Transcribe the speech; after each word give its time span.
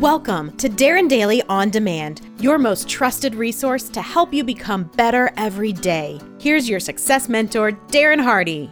Welcome 0.00 0.56
to 0.56 0.70
Darren 0.70 1.10
Daily 1.10 1.42
On 1.50 1.68
Demand, 1.68 2.22
your 2.40 2.56
most 2.56 2.88
trusted 2.88 3.34
resource 3.34 3.90
to 3.90 4.00
help 4.00 4.32
you 4.32 4.42
become 4.42 4.84
better 4.96 5.30
every 5.36 5.74
day. 5.74 6.18
Here's 6.40 6.66
your 6.66 6.80
success 6.80 7.28
mentor, 7.28 7.72
Darren 7.88 8.18
Hardy. 8.18 8.70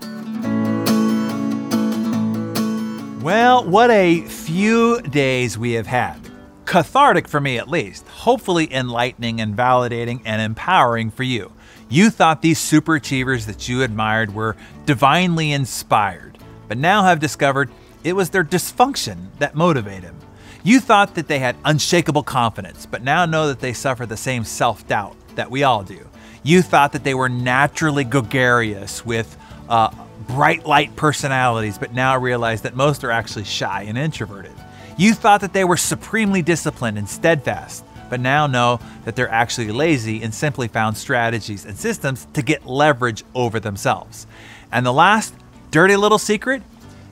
Well, 3.23 3.69
what 3.69 3.91
a 3.91 4.23
few 4.23 5.03
days 5.03 5.59
we 5.59 5.73
have 5.73 5.87
had. 5.87 6.19
Cathartic 6.65 7.29
for 7.29 7.43
me, 7.43 7.59
at 7.59 7.69
least. 7.69 8.09
Hopefully, 8.09 8.73
enlightening 8.73 9.43
and 9.43 9.55
validating 9.55 10.23
and 10.25 10.41
empowering 10.41 11.11
for 11.11 11.25
you. 11.25 11.53
You 11.91 12.09
thought 12.09 12.41
these 12.41 12.59
super 12.59 12.95
achievers 12.95 13.45
that 13.45 13.69
you 13.69 13.83
admired 13.83 14.35
were 14.35 14.57
divinely 14.87 15.53
inspired, 15.53 16.39
but 16.69 16.79
now 16.79 17.03
have 17.03 17.21
discovered 17.21 17.71
it 18.03 18.15
was 18.15 18.31
their 18.31 18.45
dysfunction 18.45 19.27
that 19.41 19.55
motivated 19.55 20.19
them. 20.19 20.28
You 20.63 20.81
thought 20.81 21.15
that 21.15 21.29
they 21.29 21.39
had 21.39 21.57
unshakable 21.65 22.25
confidence, 22.25 22.87
but 22.87 23.03
now 23.03 23.25
know 23.27 23.49
that 23.49 23.61
they 23.61 23.73
suffer 23.73 24.07
the 24.07 24.17
same 24.17 24.45
self 24.45 24.87
doubt 24.87 25.17
that 25.37 25.51
we 25.51 25.63
all 25.63 25.83
do. 25.83 26.07
You 26.43 26.63
thought 26.63 26.93
that 26.93 27.05
they 27.05 27.15
were 27.15 27.29
naturally 27.29 28.05
gregarious 28.05 29.05
with 29.05 29.37
uh, 29.69 29.91
bright 30.27 30.67
light 30.67 30.95
personalities, 30.97 31.79
but 31.79 31.93
now 31.93 32.19
realize 32.19 32.63
that 32.63 32.75
most 32.75 33.05
are 33.05 33.11
actually 33.11 33.45
shy 33.45 33.83
and 33.83 33.97
introverted. 33.97 34.53
You 34.97 35.15
thought 35.15 35.43
that 35.43 35.53
they 35.53 35.65
were 35.65 35.77
supremely 35.77 36.43
disciplined 36.43 36.99
and 36.99 37.09
steadfast, 37.09 37.85
but 38.11 38.21
now 38.21 38.47
know 38.47 38.81
that 39.05 39.15
they're 39.15 39.31
actually 39.31 39.71
lazy 39.71 40.23
and 40.23 40.35
simply 40.35 40.67
found 40.69 40.97
strategies 40.97 41.65
and 41.65 41.77
systems 41.77 42.27
to 42.35 42.43
get 42.43 42.67
leverage 42.67 43.25
over 43.35 43.61
themselves. 43.61 44.27
And 44.73 44.85
the 44.85 44.93
last 44.93 45.35
dirty 45.71 45.97
little 45.97 46.19
secret 46.19 46.63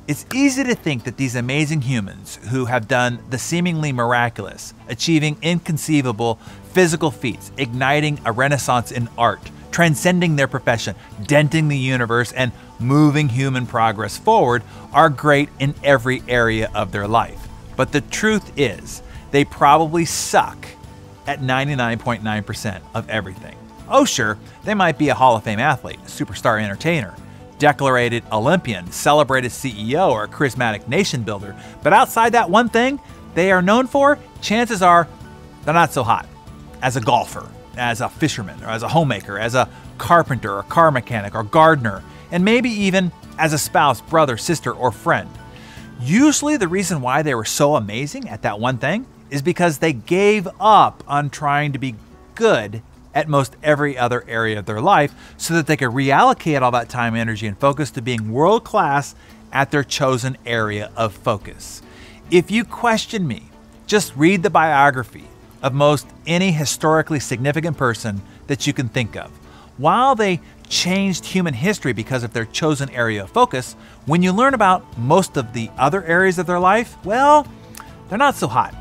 it's 0.09 0.25
easy 0.33 0.63
to 0.63 0.75
think 0.75 1.05
that 1.05 1.17
these 1.17 1.35
amazing 1.35 1.83
humans 1.83 2.39
who 2.51 2.67
have 2.67 2.87
done 2.87 3.19
the 3.31 3.39
seemingly 3.39 3.93
miraculous, 3.93 4.73
achieving 4.89 5.37
inconceivable 5.43 6.37
physical 6.73 7.11
feats, 7.11 7.51
igniting 7.57 8.21
a 8.25 8.31
renaissance 8.31 8.93
in 8.93 9.09
art, 9.19 9.41
transcending 9.73 10.37
their 10.37 10.47
profession, 10.47 10.95
denting 11.25 11.69
the 11.69 11.77
universe, 11.77 12.33
and 12.33 12.53
moving 12.79 13.29
human 13.29 13.67
progress 13.67 14.17
forward, 14.17 14.63
are 14.93 15.11
great 15.11 15.49
in 15.59 15.75
every 15.83 16.23
area 16.29 16.71
of 16.75 16.93
their 16.93 17.09
life. 17.09 17.49
But 17.77 17.93
the 17.93 18.01
truth 18.01 18.53
is, 18.57 19.03
they 19.33 19.45
probably 19.45 20.05
suck 20.05 20.67
at 21.27 21.41
99.9% 21.41 22.81
of 22.95 23.11
everything. 23.11 23.57
Oh, 23.89 24.05
sure, 24.05 24.39
they 24.65 24.75
might 24.75 24.99
be 24.99 25.09
a 25.09 25.15
Hall 25.15 25.37
of 25.37 25.45
Fame 25.45 25.59
athlete, 25.59 26.01
superstar 26.07 26.63
entertainer, 26.63 27.15
decorated 27.59 28.25
Olympian, 28.33 28.91
celebrated 28.91 29.51
CEO, 29.51 30.11
or 30.11 30.27
charismatic 30.29 30.89
nation 30.89 31.23
builder. 31.23 31.57
But 31.83 31.93
outside 31.93 32.33
that 32.33 32.51
one 32.51 32.69
thing 32.69 33.01
they 33.35 33.53
are 33.53 33.63
known 33.63 33.87
for, 33.87 34.19
chances 34.41 34.83
are 34.83 35.09
they're 35.65 35.75
not 35.75 35.93
so 35.93 36.03
hot. 36.03 36.27
As 36.83 36.97
a 36.97 37.01
golfer, 37.01 37.49
as 37.77 38.01
a 38.01 38.09
fisherman, 38.09 38.63
or 38.63 38.69
as 38.69 38.83
a 38.83 38.89
homemaker, 38.89 39.39
as 39.39 39.55
a 39.55 39.69
carpenter, 39.99 40.59
or 40.59 40.63
car 40.65 40.91
mechanic, 40.91 41.35
or 41.35 41.43
gardener, 41.43 42.03
and 42.31 42.45
maybe 42.45 42.71
even 42.71 43.13
as 43.39 43.53
a 43.53 43.59
spouse, 43.59 44.01
brother, 44.01 44.37
sister, 44.37 44.73
or 44.73 44.93
friend. 44.93 45.29
Usually, 46.01 46.57
the 46.57 46.69
reason 46.69 47.01
why 47.01 47.23
they 47.23 47.35
were 47.35 47.45
so 47.45 47.77
amazing 47.77 48.29
at 48.29 48.43
that 48.43 48.61
one 48.61 48.79
thing 48.79 49.07
is 49.31 49.43
because 49.43 49.79
they 49.79 49.93
gave 49.93 50.47
up 50.61 51.03
on 51.09 51.31
trying 51.31 51.73
to 51.73 51.79
be 51.79 51.95
good 52.35 52.83
at 53.17 53.29
most 53.29 53.57
every 53.63 53.97
other 53.97 54.23
area 54.29 54.59
of 54.59 54.67
their 54.67 54.81
life 54.81 55.15
so 55.39 55.55
that 55.55 55.67
they 55.67 55.77
could 55.77 55.89
reallocate 55.89 56.61
all 56.61 56.71
that 56.71 56.91
time, 56.91 57.17
energy, 57.17 57.47
and 57.47 57.59
focus 57.59 57.91
to 57.91 58.03
being 58.03 58.31
world 58.31 58.63
class 58.63 59.15
at 59.51 59.71
their 59.71 59.83
chosen 59.83 60.37
area 60.45 60.93
of 60.97 61.15
focus. 61.15 61.81
If 62.31 62.51
you 62.51 62.63
question 62.63 63.27
me, 63.27 63.45
just 63.87 64.15
read 64.17 64.43
the 64.43 64.51
biography 64.51 65.25
of 65.63 65.73
most 65.73 66.07
any 66.27 66.53
historically 66.53 67.19
significant 67.19 67.79
person 67.79 68.21
that 68.49 68.67
you 68.67 68.75
can 68.75 68.91
think 68.91 69.17
of. 69.17 69.31
While 69.79 70.15
they 70.15 70.41
changed 70.69 71.25
human 71.25 71.55
history 71.55 71.95
because 71.95 72.23
of 72.23 72.35
their 72.35 72.45
chosen 72.45 72.91
area 72.91 73.23
of 73.23 73.31
focus, 73.31 73.77
when 74.05 74.23
you 74.23 74.33
learn 74.33 74.53
about 74.53 74.99
most 74.99 75.39
of 75.39 75.55
the 75.55 75.71
other 75.79 76.05
areas 76.05 76.39
of 76.39 76.47
their 76.47 76.61
life, 76.61 76.97
well, 77.03 77.47
they're 78.09 78.19
not 78.19 78.35
so 78.35 78.47
hot. 78.47 78.75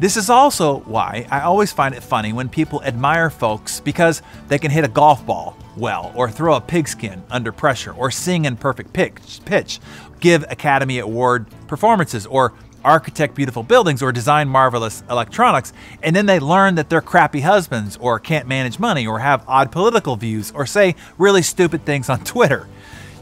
This 0.00 0.16
is 0.16 0.30
also 0.30 0.78
why 0.80 1.26
I 1.30 1.42
always 1.42 1.72
find 1.72 1.94
it 1.94 2.02
funny 2.02 2.32
when 2.32 2.48
people 2.48 2.82
admire 2.82 3.28
folks 3.28 3.80
because 3.80 4.22
they 4.48 4.58
can 4.58 4.70
hit 4.70 4.82
a 4.82 4.88
golf 4.88 5.26
ball 5.26 5.54
well, 5.76 6.10
or 6.16 6.30
throw 6.30 6.54
a 6.54 6.60
pigskin 6.60 7.22
under 7.30 7.52
pressure, 7.52 7.92
or 7.92 8.10
sing 8.10 8.46
in 8.46 8.56
perfect 8.56 8.94
pitch, 8.94 9.40
pitch 9.44 9.78
give 10.18 10.42
Academy 10.48 11.00
Award 11.00 11.46
performances, 11.66 12.24
or 12.24 12.54
architect 12.82 13.34
beautiful 13.34 13.62
buildings, 13.62 14.02
or 14.02 14.10
design 14.10 14.48
marvelous 14.48 15.02
electronics, 15.10 15.74
and 16.02 16.16
then 16.16 16.24
they 16.24 16.40
learn 16.40 16.76
that 16.76 16.88
they're 16.88 17.02
crappy 17.02 17.42
husbands, 17.42 17.98
or 17.98 18.18
can't 18.18 18.48
manage 18.48 18.78
money, 18.78 19.06
or 19.06 19.18
have 19.18 19.44
odd 19.46 19.70
political 19.70 20.16
views, 20.16 20.50
or 20.52 20.64
say 20.64 20.96
really 21.18 21.42
stupid 21.42 21.84
things 21.84 22.08
on 22.08 22.20
Twitter. 22.24 22.66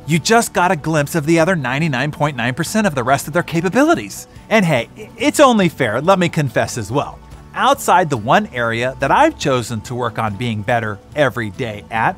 You 0.09 0.19
just 0.19 0.55
got 0.55 0.73
a 0.73 0.77
glimpse 0.77 1.15
of 1.15 1.27
the 1.27 1.39
other 1.39 1.55
99.9% 1.55 2.87
of 2.87 2.95
the 2.95 3.05
rest 3.05 3.27
of 3.27 3.35
their 3.35 3.43
capabilities. 3.43 4.27
And 4.49 4.65
hey, 4.65 4.89
it's 5.19 5.39
only 5.39 5.69
fair, 5.69 6.01
let 6.01 6.19
me 6.19 6.31
confess 6.31 6.79
as 6.79 6.91
well. 6.91 7.19
Outside 7.53 8.09
the 8.09 8.17
one 8.17 8.47
area 8.47 8.97
that 9.01 9.11
I've 9.11 9.39
chosen 9.39 9.83
to 9.83 9.95
work 9.95 10.19
on 10.19 10.35
being 10.37 10.63
better 10.63 10.99
every 11.15 11.51
day 11.51 11.85
at, 11.91 12.17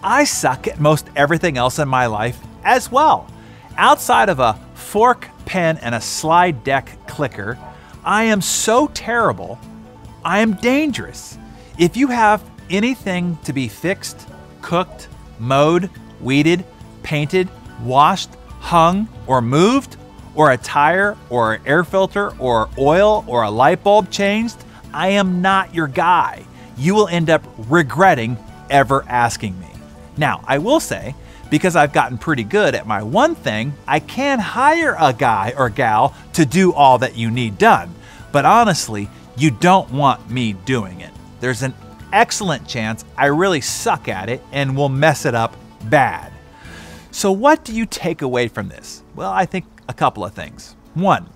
I 0.00 0.22
suck 0.22 0.68
at 0.68 0.78
most 0.78 1.08
everything 1.16 1.58
else 1.58 1.80
in 1.80 1.88
my 1.88 2.06
life 2.06 2.38
as 2.62 2.92
well. 2.92 3.28
Outside 3.76 4.28
of 4.28 4.38
a 4.38 4.56
fork, 4.74 5.28
pen, 5.44 5.76
and 5.78 5.96
a 5.96 6.00
slide 6.00 6.62
deck 6.62 6.96
clicker, 7.08 7.58
I 8.04 8.22
am 8.24 8.40
so 8.40 8.92
terrible, 8.94 9.58
I 10.24 10.38
am 10.38 10.54
dangerous. 10.54 11.36
If 11.80 11.96
you 11.96 12.06
have 12.06 12.48
anything 12.70 13.38
to 13.42 13.52
be 13.52 13.66
fixed, 13.66 14.28
cooked, 14.62 15.08
mowed, 15.40 15.90
weeded, 16.20 16.64
painted, 17.02 17.48
washed, 17.82 18.30
hung, 18.60 19.08
or 19.26 19.40
moved, 19.40 19.96
or 20.34 20.52
a 20.52 20.56
tire, 20.56 21.16
or 21.30 21.54
an 21.54 21.62
air 21.66 21.84
filter, 21.84 22.32
or 22.38 22.68
oil, 22.78 23.24
or 23.26 23.42
a 23.42 23.50
light 23.50 23.82
bulb 23.82 24.10
changed, 24.10 24.56
I 24.92 25.08
am 25.08 25.42
not 25.42 25.74
your 25.74 25.88
guy. 25.88 26.44
You 26.76 26.94
will 26.94 27.08
end 27.08 27.28
up 27.28 27.42
regretting 27.68 28.36
ever 28.70 29.04
asking 29.08 29.58
me. 29.58 29.68
Now, 30.16 30.42
I 30.46 30.58
will 30.58 30.80
say, 30.80 31.14
because 31.50 31.76
I've 31.76 31.92
gotten 31.92 32.18
pretty 32.18 32.44
good 32.44 32.74
at 32.74 32.86
my 32.86 33.02
one 33.02 33.34
thing, 33.34 33.74
I 33.86 34.00
can 34.00 34.38
hire 34.38 34.96
a 34.98 35.12
guy 35.12 35.54
or 35.56 35.70
gal 35.70 36.14
to 36.34 36.44
do 36.44 36.72
all 36.72 36.98
that 36.98 37.16
you 37.16 37.30
need 37.30 37.58
done. 37.58 37.94
But 38.32 38.44
honestly, 38.44 39.08
you 39.36 39.50
don't 39.50 39.90
want 39.90 40.30
me 40.30 40.52
doing 40.52 41.00
it. 41.00 41.10
There's 41.40 41.62
an 41.62 41.74
excellent 42.12 42.66
chance 42.66 43.04
I 43.16 43.26
really 43.26 43.60
suck 43.60 44.08
at 44.08 44.28
it 44.28 44.42
and 44.52 44.76
will 44.76 44.88
mess 44.88 45.24
it 45.24 45.34
up 45.34 45.56
bad. 45.84 46.32
So, 47.18 47.32
what 47.32 47.64
do 47.64 47.74
you 47.74 47.84
take 47.84 48.22
away 48.22 48.46
from 48.46 48.68
this? 48.68 49.02
Well, 49.16 49.32
I 49.32 49.44
think 49.44 49.64
a 49.88 49.92
couple 49.92 50.24
of 50.24 50.34
things. 50.34 50.76
One, 50.94 51.28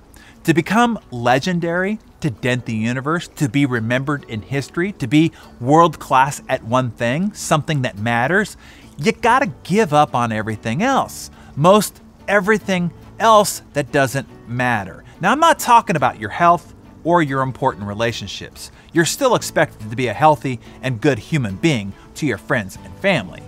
to 0.45 0.55
become 0.55 0.97
legendary, 1.11 1.99
to 2.21 2.31
dent 2.31 2.67
the 2.67 2.77
universe, 2.77 3.27
to 3.27 3.49
be 3.49 3.67
remembered 3.67 4.23
in 4.29 4.43
history, 4.43 4.93
to 4.93 5.09
be 5.09 5.33
world 5.61 5.99
class 5.99 6.41
at 6.49 6.63
one 6.63 6.93
thing, 6.93 7.33
something 7.33 7.83
that 7.83 7.99
matters, 7.99 8.57
you 8.97 9.11
gotta 9.11 9.53
give 9.65 9.93
up 9.93 10.15
on 10.15 10.31
everything 10.31 10.85
else. 10.85 11.33
Most 11.57 12.01
everything 12.29 12.93
else 13.19 13.63
that 13.73 13.91
doesn't 13.91 14.29
matter. 14.49 15.03
Now, 15.21 15.33
I'm 15.33 15.41
not 15.41 15.59
talking 15.59 15.97
about 15.97 16.21
your 16.21 16.31
health 16.31 16.77
or 17.03 17.25
your 17.25 17.43
important 17.43 17.89
relationships. 17.89 18.71
You're 18.93 19.05
still 19.05 19.35
expected 19.35 19.91
to 19.91 19.97
be 19.97 20.07
a 20.07 20.15
healthy 20.15 20.61
and 20.81 21.01
good 21.01 21.19
human 21.19 21.57
being 21.57 21.93
to 22.15 22.27
your 22.27 22.39
friends 22.39 22.79
and 22.85 22.97
family. 22.99 23.43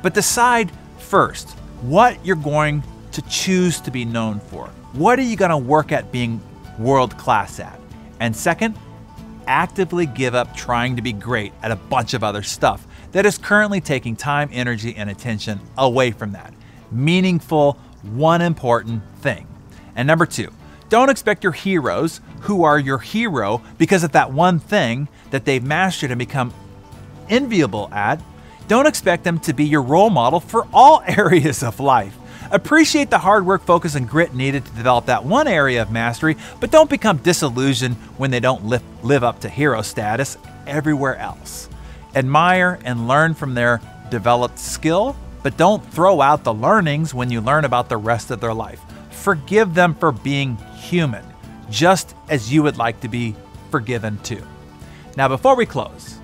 But 0.00 0.14
decide 0.14 0.70
first 0.96 1.57
what 1.82 2.24
you're 2.24 2.36
going 2.36 2.82
to 3.12 3.22
choose 3.22 3.80
to 3.80 3.90
be 3.90 4.04
known 4.04 4.40
for. 4.40 4.66
What 4.92 5.18
are 5.18 5.22
you 5.22 5.36
going 5.36 5.50
to 5.50 5.56
work 5.56 5.92
at 5.92 6.10
being 6.12 6.40
world 6.78 7.16
class 7.18 7.60
at? 7.60 7.80
And 8.20 8.34
second, 8.34 8.76
actively 9.46 10.06
give 10.06 10.34
up 10.34 10.54
trying 10.56 10.96
to 10.96 11.02
be 11.02 11.12
great 11.12 11.52
at 11.62 11.70
a 11.70 11.76
bunch 11.76 12.14
of 12.14 12.22
other 12.22 12.42
stuff 12.42 12.86
that 13.12 13.24
is 13.24 13.38
currently 13.38 13.80
taking 13.80 14.16
time, 14.16 14.50
energy, 14.52 14.94
and 14.96 15.08
attention 15.08 15.60
away 15.76 16.10
from 16.10 16.32
that. 16.32 16.52
Meaningful, 16.90 17.74
one 18.02 18.42
important 18.42 19.02
thing. 19.20 19.46
And 19.96 20.06
number 20.06 20.26
two, 20.26 20.50
don't 20.88 21.10
expect 21.10 21.42
your 21.42 21.52
heroes, 21.52 22.20
who 22.42 22.64
are 22.64 22.78
your 22.78 22.98
hero 22.98 23.62
because 23.78 24.04
of 24.04 24.12
that 24.12 24.32
one 24.32 24.58
thing 24.58 25.08
that 25.30 25.44
they've 25.44 25.62
mastered 25.62 26.10
and 26.10 26.18
become 26.18 26.52
enviable 27.28 27.88
at, 27.92 28.22
don't 28.68 28.86
expect 28.86 29.24
them 29.24 29.40
to 29.40 29.52
be 29.52 29.64
your 29.64 29.82
role 29.82 30.10
model 30.10 30.40
for 30.40 30.68
all 30.72 31.02
areas 31.06 31.62
of 31.62 31.80
life. 31.80 32.16
Appreciate 32.50 33.10
the 33.10 33.18
hard 33.18 33.44
work, 33.44 33.62
focus, 33.62 33.94
and 33.94 34.08
grit 34.08 34.34
needed 34.34 34.64
to 34.64 34.72
develop 34.72 35.06
that 35.06 35.24
one 35.24 35.48
area 35.48 35.82
of 35.82 35.90
mastery, 35.90 36.36
but 36.60 36.70
don't 36.70 36.88
become 36.88 37.18
disillusioned 37.18 37.96
when 38.16 38.30
they 38.30 38.40
don't 38.40 38.64
live, 38.64 38.82
live 39.04 39.24
up 39.24 39.40
to 39.40 39.48
hero 39.48 39.82
status 39.82 40.38
everywhere 40.66 41.16
else. 41.16 41.68
Admire 42.14 42.78
and 42.84 43.08
learn 43.08 43.34
from 43.34 43.54
their 43.54 43.82
developed 44.10 44.58
skill, 44.58 45.14
but 45.42 45.58
don't 45.58 45.84
throw 45.92 46.22
out 46.22 46.44
the 46.44 46.54
learnings 46.54 47.12
when 47.12 47.30
you 47.30 47.40
learn 47.40 47.66
about 47.66 47.88
the 47.90 47.96
rest 47.96 48.30
of 48.30 48.40
their 48.40 48.54
life. 48.54 48.80
Forgive 49.10 49.74
them 49.74 49.94
for 49.94 50.12
being 50.12 50.56
human. 50.76 51.24
just 51.70 52.14
as 52.30 52.50
you 52.50 52.62
would 52.62 52.78
like 52.78 52.98
to 53.00 53.08
be 53.08 53.36
forgiven 53.70 54.18
too. 54.22 54.42
Now, 55.18 55.28
before 55.28 55.54
we 55.54 55.66
close, 55.66 56.18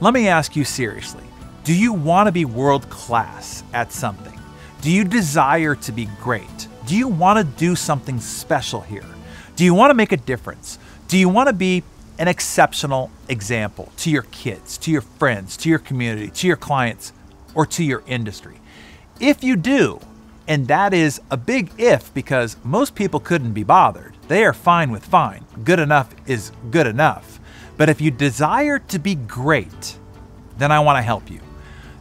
let 0.00 0.12
me 0.12 0.26
ask 0.26 0.56
you 0.56 0.64
seriously 0.64 1.29
do 1.64 1.74
you 1.74 1.92
want 1.92 2.26
to 2.26 2.32
be 2.32 2.44
world 2.44 2.88
class 2.88 3.62
at 3.74 3.92
something? 3.92 4.38
Do 4.80 4.90
you 4.90 5.04
desire 5.04 5.74
to 5.74 5.92
be 5.92 6.06
great? 6.20 6.68
Do 6.86 6.96
you 6.96 7.06
want 7.06 7.38
to 7.38 7.44
do 7.58 7.76
something 7.76 8.18
special 8.18 8.80
here? 8.80 9.04
Do 9.56 9.64
you 9.64 9.74
want 9.74 9.90
to 9.90 9.94
make 9.94 10.12
a 10.12 10.16
difference? 10.16 10.78
Do 11.08 11.18
you 11.18 11.28
want 11.28 11.48
to 11.48 11.52
be 11.52 11.82
an 12.18 12.28
exceptional 12.28 13.10
example 13.28 13.92
to 13.98 14.10
your 14.10 14.22
kids, 14.22 14.78
to 14.78 14.90
your 14.90 15.02
friends, 15.02 15.56
to 15.58 15.68
your 15.68 15.78
community, 15.78 16.30
to 16.30 16.46
your 16.46 16.56
clients, 16.56 17.12
or 17.54 17.66
to 17.66 17.84
your 17.84 18.02
industry? 18.06 18.58
If 19.20 19.44
you 19.44 19.56
do, 19.56 20.00
and 20.48 20.66
that 20.68 20.94
is 20.94 21.20
a 21.30 21.36
big 21.36 21.72
if 21.78 22.12
because 22.14 22.56
most 22.64 22.94
people 22.94 23.20
couldn't 23.20 23.52
be 23.52 23.64
bothered. 23.64 24.16
They 24.28 24.44
are 24.44 24.54
fine 24.54 24.90
with 24.90 25.04
fine. 25.04 25.44
Good 25.62 25.78
enough 25.78 26.14
is 26.26 26.52
good 26.70 26.86
enough. 26.86 27.38
But 27.76 27.90
if 27.90 28.00
you 28.00 28.10
desire 28.10 28.78
to 28.78 28.98
be 28.98 29.14
great, 29.14 29.98
then 30.56 30.72
I 30.72 30.80
want 30.80 30.96
to 30.96 31.02
help 31.02 31.30
you. 31.30 31.40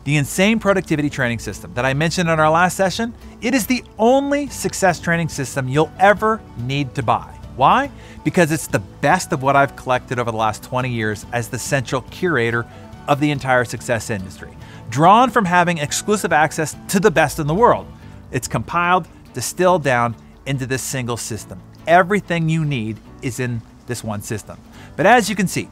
The 0.06 0.16
Insane 0.16 0.60
Productivity 0.60 1.10
Training 1.10 1.40
System 1.40 1.74
that 1.74 1.86
I 1.86 1.94
mentioned 1.94 2.30
in 2.30 2.40
our 2.40 2.50
last 2.50 2.78
session, 2.78 3.14
it 3.42 3.54
is 3.54 3.68
the 3.68 3.84
only 3.98 4.48
success 4.48 5.00
training 5.00 5.30
system 5.30 5.68
you'll 5.68 5.92
ever 6.00 6.42
need 6.58 6.96
to 6.96 7.04
buy. 7.04 7.38
Why? 7.58 7.92
Because 8.24 8.54
it's 8.54 8.68
the 8.68 8.80
best 8.80 9.34
of 9.34 9.44
what 9.44 9.58
I've 9.58 9.76
collected 9.76 10.18
over 10.18 10.32
the 10.32 10.38
last 10.38 10.64
20 10.64 10.90
years 10.90 11.26
as 11.34 11.50
the 11.50 11.60
central 11.60 12.02
curator 12.04 12.66
of 13.10 13.20
the 13.20 13.32
entire 13.32 13.66
success 13.66 14.10
industry, 14.10 14.56
drawn 14.90 15.30
from 15.30 15.44
having 15.44 15.78
exclusive 15.80 16.32
access 16.32 16.78
to 16.88 17.02
the 17.02 17.12
best 17.12 17.38
in 17.38 17.48
the 17.48 17.54
world. 17.54 17.86
It's 18.32 18.48
compiled, 18.48 19.08
distilled 19.34 19.84
down 19.84 20.16
into 20.46 20.66
this 20.66 20.82
single 20.82 21.18
system. 21.18 21.62
Everything 21.88 22.48
you 22.48 22.64
need 22.64 22.98
is 23.22 23.42
in 23.42 23.62
this 23.88 24.04
one 24.04 24.22
system. 24.22 24.58
But 24.96 25.06
as 25.06 25.30
you 25.30 25.36
can 25.36 25.48
see, 25.48 25.68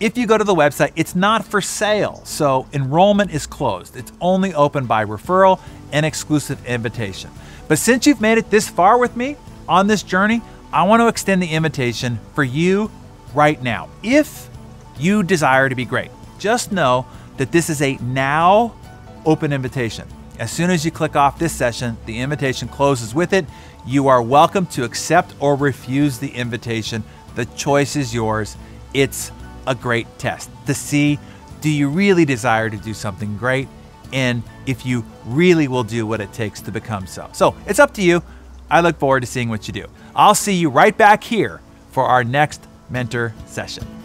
if 0.00 0.18
you 0.18 0.26
go 0.26 0.36
to 0.36 0.44
the 0.44 0.54
website, 0.54 0.92
it's 0.96 1.14
not 1.14 1.44
for 1.44 1.60
sale, 1.60 2.20
so 2.24 2.66
enrollment 2.72 3.30
is 3.32 3.46
closed. 3.46 3.96
It's 3.96 4.12
only 4.20 4.52
open 4.54 4.86
by 4.86 5.04
referral 5.04 5.60
and 5.92 6.04
exclusive 6.04 6.64
invitation. 6.66 7.30
But 7.68 7.78
since 7.78 8.06
you've 8.06 8.20
made 8.20 8.38
it 8.38 8.50
this 8.50 8.68
far 8.68 8.98
with 8.98 9.16
me 9.16 9.36
on 9.68 9.86
this 9.86 10.02
journey, 10.02 10.42
I 10.72 10.84
want 10.84 11.00
to 11.00 11.08
extend 11.08 11.42
the 11.42 11.48
invitation 11.48 12.18
for 12.34 12.44
you 12.44 12.90
right 13.34 13.62
now. 13.62 13.88
If 14.02 14.48
you 14.98 15.22
desire 15.22 15.68
to 15.68 15.74
be 15.74 15.84
great, 15.84 16.10
just 16.38 16.72
know 16.72 17.06
that 17.36 17.52
this 17.52 17.70
is 17.70 17.80
a 17.82 17.96
now 17.96 18.74
open 19.24 19.52
invitation. 19.52 20.08
As 20.38 20.50
soon 20.50 20.70
as 20.70 20.84
you 20.84 20.90
click 20.90 21.14
off 21.14 21.38
this 21.38 21.52
session, 21.52 21.96
the 22.06 22.18
invitation 22.18 22.68
closes 22.68 23.14
with 23.14 23.32
it. 23.32 23.46
You 23.86 24.08
are 24.08 24.22
welcome 24.22 24.66
to 24.66 24.84
accept 24.84 25.34
or 25.40 25.54
refuse 25.54 26.18
the 26.18 26.30
invitation. 26.30 27.04
The 27.34 27.44
choice 27.46 27.96
is 27.96 28.14
yours. 28.14 28.56
It's 28.94 29.30
a 29.66 29.74
great 29.74 30.06
test 30.18 30.50
to 30.66 30.74
see 30.74 31.18
do 31.60 31.70
you 31.70 31.88
really 31.88 32.24
desire 32.24 32.68
to 32.68 32.76
do 32.76 32.92
something 32.92 33.36
great 33.36 33.68
and 34.12 34.42
if 34.66 34.84
you 34.84 35.04
really 35.24 35.68
will 35.68 35.84
do 35.84 36.06
what 36.06 36.20
it 36.20 36.32
takes 36.32 36.60
to 36.60 36.70
become 36.70 37.06
so. 37.06 37.28
So 37.32 37.54
it's 37.66 37.78
up 37.78 37.94
to 37.94 38.02
you. 38.02 38.22
I 38.70 38.80
look 38.80 38.98
forward 38.98 39.20
to 39.20 39.26
seeing 39.26 39.48
what 39.48 39.66
you 39.66 39.72
do. 39.72 39.86
I'll 40.14 40.34
see 40.34 40.54
you 40.54 40.70
right 40.70 40.96
back 40.96 41.24
here 41.24 41.60
for 41.90 42.04
our 42.04 42.24
next 42.24 42.66
mentor 42.90 43.34
session. 43.46 44.01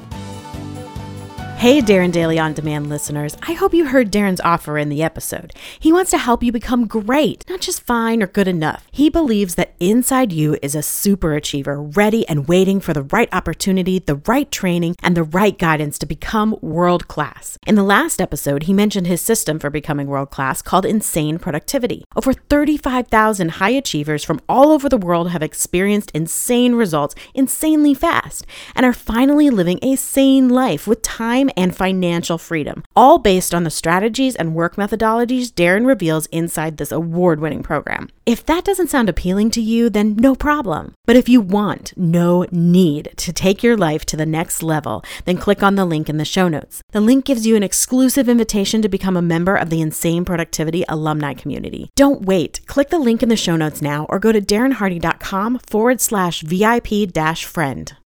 Hey, 1.57 1.81
Darren 1.81 2.11
Daily 2.11 2.37
On 2.37 2.53
Demand 2.53 2.87
listeners. 2.87 3.35
I 3.41 3.53
hope 3.53 3.73
you 3.73 3.87
heard 3.87 4.11
Darren's 4.11 4.39
offer 4.41 4.77
in 4.77 4.89
the 4.89 5.01
episode. 5.01 5.53
He 5.79 5.91
wants 5.91 6.11
to 6.11 6.19
help 6.19 6.43
you 6.43 6.51
become 6.51 6.85
great, 6.85 7.43
not 7.49 7.61
just 7.61 7.81
fine 7.81 8.21
or 8.21 8.27
good 8.27 8.47
enough. 8.47 8.87
He 8.91 9.09
believes 9.09 9.55
that 9.55 9.73
inside 9.79 10.31
you 10.31 10.55
is 10.61 10.75
a 10.75 10.83
super 10.83 11.33
achiever, 11.33 11.81
ready 11.81 12.27
and 12.27 12.47
waiting 12.47 12.79
for 12.79 12.93
the 12.93 13.01
right 13.01 13.27
opportunity, 13.33 13.97
the 13.97 14.21
right 14.27 14.51
training, 14.51 14.97
and 15.01 15.17
the 15.17 15.23
right 15.23 15.57
guidance 15.57 15.97
to 15.97 16.05
become 16.05 16.55
world 16.61 17.07
class. 17.07 17.57
In 17.65 17.73
the 17.73 17.81
last 17.81 18.21
episode, 18.21 18.63
he 18.63 18.71
mentioned 18.71 19.07
his 19.07 19.19
system 19.19 19.57
for 19.57 19.71
becoming 19.71 20.05
world 20.05 20.29
class 20.29 20.61
called 20.61 20.85
Insane 20.85 21.39
Productivity. 21.39 22.03
Over 22.15 22.33
35,000 22.33 23.49
high 23.53 23.71
achievers 23.71 24.23
from 24.23 24.41
all 24.47 24.71
over 24.71 24.87
the 24.87 24.95
world 24.95 25.31
have 25.31 25.41
experienced 25.41 26.11
insane 26.11 26.75
results 26.75 27.15
insanely 27.33 27.95
fast 27.95 28.45
and 28.75 28.85
are 28.85 28.93
finally 28.93 29.49
living 29.49 29.79
a 29.81 29.95
sane 29.95 30.49
life 30.49 30.85
with 30.85 31.01
time 31.01 31.46
and 31.55 31.75
financial 31.75 32.37
freedom, 32.37 32.83
all 32.95 33.19
based 33.19 33.53
on 33.53 33.63
the 33.63 33.69
strategies 33.69 34.35
and 34.35 34.55
work 34.55 34.75
methodologies 34.75 35.51
Darren 35.51 35.85
reveals 35.85 36.25
inside 36.27 36.77
this 36.77 36.91
award 36.91 37.39
winning 37.39 37.63
program. 37.63 38.09
If 38.25 38.45
that 38.45 38.65
doesn't 38.65 38.89
sound 38.89 39.07
appealing 39.07 39.51
to 39.51 39.61
you, 39.61 39.89
then 39.89 40.15
no 40.15 40.35
problem. 40.35 40.93
But 41.05 41.15
if 41.15 41.29
you 41.29 41.39
want, 41.39 41.93
no 41.95 42.45
need 42.51 43.13
to 43.17 43.31
take 43.31 43.63
your 43.63 43.77
life 43.77 44.05
to 44.07 44.17
the 44.17 44.25
next 44.25 44.61
level, 44.61 45.03
then 45.25 45.37
click 45.37 45.63
on 45.63 45.75
the 45.75 45.85
link 45.85 46.09
in 46.09 46.17
the 46.17 46.25
show 46.25 46.47
notes. 46.47 46.81
The 46.91 47.01
link 47.01 47.25
gives 47.25 47.45
you 47.45 47.55
an 47.55 47.63
exclusive 47.63 48.27
invitation 48.27 48.81
to 48.81 48.89
become 48.89 49.15
a 49.15 49.21
member 49.21 49.55
of 49.55 49.69
the 49.69 49.81
Insane 49.81 50.25
Productivity 50.25 50.83
alumni 50.89 51.33
community. 51.33 51.89
Don't 51.95 52.23
wait. 52.23 52.59
Click 52.65 52.89
the 52.89 52.99
link 52.99 53.23
in 53.23 53.29
the 53.29 53.37
show 53.37 53.55
notes 53.55 53.81
now 53.81 54.05
or 54.09 54.19
go 54.19 54.31
to 54.31 54.41
darrenhardy.com 54.41 55.59
forward 55.59 56.01
slash 56.01 56.41
VIP 56.41 57.11
dash 57.11 57.45
friend. 57.45 57.95